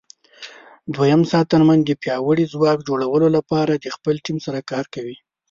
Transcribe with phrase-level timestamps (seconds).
[0.93, 5.17] دوهم ساتنمن د پیاوړي ځواک جوړولو لپاره د خپل ټیم سره کار کوي.